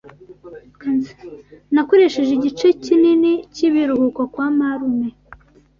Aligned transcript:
Nakoresheje 1.73 2.31
igice 2.37 2.67
kinini 2.83 3.31
cyibiruhuko 3.53 4.21
kwa 4.33 4.47
marume. 4.57 5.09